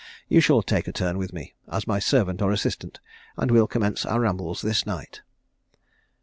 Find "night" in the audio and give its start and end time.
4.83-5.21